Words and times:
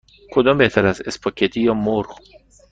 کدام 0.31 0.57
بهتر 0.57 0.85
است: 0.85 1.07
اسپاگتی 1.07 1.61
یا 1.61 1.73
مرغ؟ 1.73 2.15